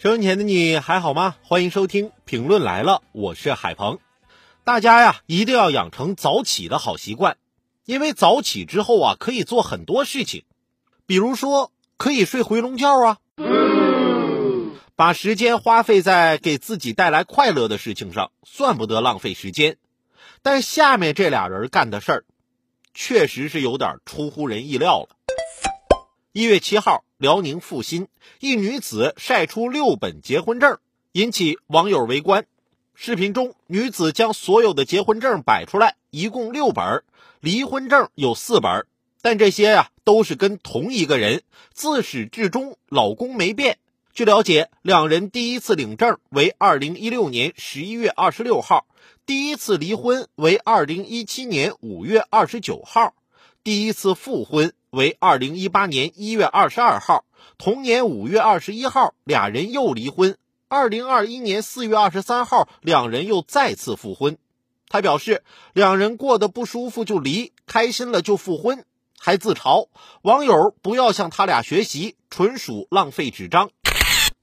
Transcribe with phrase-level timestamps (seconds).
[0.00, 1.34] 收音前的你还好吗？
[1.42, 3.98] 欢迎收听评论来了，我是海鹏。
[4.62, 7.36] 大家呀，一定要养成早起的好习惯，
[7.84, 10.44] 因为早起之后啊，可以做很多事情，
[11.04, 13.18] 比如说可以睡回笼觉啊，
[14.94, 19.78] 把时间花费在给自己带来快乐的事情上，算不得浪费时间。
[20.42, 22.24] 但下面这俩人干的事儿，
[22.94, 25.17] 确实是有点出乎人意料了。
[26.32, 27.04] 一月七号。
[27.18, 28.06] 辽宁阜新
[28.38, 30.78] 一女子晒出六本结婚证，
[31.10, 32.46] 引起网友围观。
[32.94, 37.02] 视频中，女子将所有的结婚证摆出来，一共六本，
[37.40, 38.86] 离婚证有四本，
[39.20, 43.78] 但这些呀都是跟同一个人，自始至终老公没变。
[44.14, 48.86] 据了解，两人第一次领证为二零一六年十一月二十六号，
[49.26, 53.14] 第一次离婚为二零一七年五月二十九号，
[53.62, 54.72] 第一次复婚。
[54.90, 57.26] 为二零一八年一月二十二号，
[57.58, 60.38] 同年五月二十一号，俩人又离婚。
[60.66, 64.38] 二零二一年四月二十三号，两人又再次复婚。
[64.88, 65.42] 他表示，
[65.74, 68.86] 两人过得不舒服就离，开心了就复婚，
[69.18, 69.88] 还自嘲
[70.22, 73.68] 网友不要向他俩学习，纯属浪费纸张。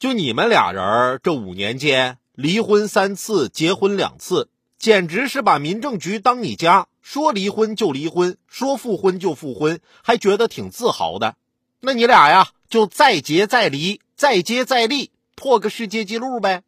[0.00, 6.88] 就你们俩人这五年间离婚三次，结婚两次，简直是把民政局当你家。
[7.02, 11.34] 说离婚就离婚，说复婚就复婚，还觉得挺自豪的。
[11.80, 16.62] 那你俩呀，就再结再离，再接再厉，破个世界纪录呗。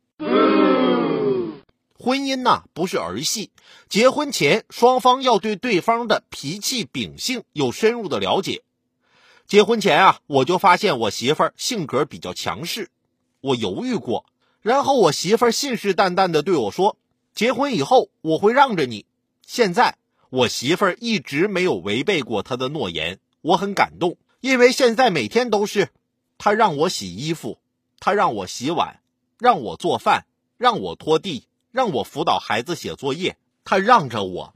[1.97, 3.51] 婚姻呐，不是儿戏。
[3.89, 8.63] 结婚前，双方要对对方的脾气秉性有深入的了解。
[9.47, 12.91] 结婚前啊，我就发现我媳妇儿性格比较强势，
[13.41, 14.27] 我犹豫过，
[14.61, 16.97] 然后我媳妇儿信誓旦旦的对我说
[17.35, 19.07] ：“结婚以后我会让着你。”
[19.47, 19.97] 现在。
[20.35, 25.91] 我媳妇儿一直没有违背过她的诺言，我很感动，因为现在每天都是，
[26.39, 27.61] 她让我洗衣服，
[28.01, 28.99] 她让我洗碗，
[29.39, 30.27] 让我做饭，
[30.59, 34.53] 让我拖地，让我辅导孩子写作业，她让着我。